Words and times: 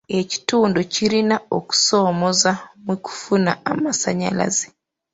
Ekitundu 0.19 0.79
kirina 0.93 1.35
okusoomooza 1.57 2.51
mu 2.85 2.95
kufuna 3.03 3.51
amasannyalaze 3.71 4.65